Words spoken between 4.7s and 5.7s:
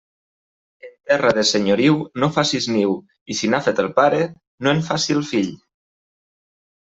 en faci el fill.